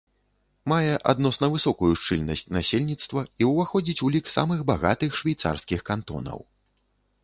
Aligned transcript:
Мае 0.71 0.93
адносна 1.13 1.49
высокую 1.55 1.91
шчыльнасць 2.01 2.45
насельніцтва 2.57 3.27
і 3.43 3.53
ўваходзіць 3.53 3.99
у 4.09 4.13
лік 4.17 4.25
самых 4.39 4.59
багатых 4.75 5.11
швейцарскіх 5.23 5.89
кантонаў. 5.93 6.39